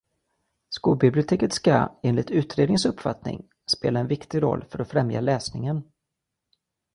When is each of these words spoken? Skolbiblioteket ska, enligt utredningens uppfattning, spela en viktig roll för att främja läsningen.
Skolbiblioteket 0.69 1.53
ska, 1.53 1.91
enligt 2.03 2.31
utredningens 2.31 2.85
uppfattning, 2.85 3.45
spela 3.75 3.99
en 3.99 4.07
viktig 4.07 4.43
roll 4.43 4.65
för 4.69 4.81
att 4.81 4.89
främja 4.89 5.21
läsningen. 5.21 5.83